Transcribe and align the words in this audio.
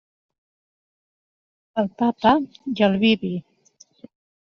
Al 1.81 1.89
pa, 1.99 2.07
pa, 2.23 2.31
i 2.79 2.87
al 2.89 2.97
vi, 3.05 3.13
vi. 3.25 3.31